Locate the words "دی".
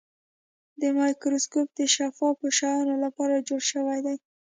4.05-4.15